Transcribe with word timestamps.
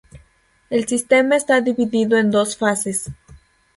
El 0.71 0.87
sistema 0.87 1.35
está 1.35 1.61
dividido 1.61 2.17
en 2.17 2.31
dos 2.31 2.57
fases. 2.57 3.11